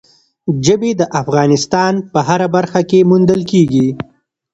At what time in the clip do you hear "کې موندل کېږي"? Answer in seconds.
2.89-3.87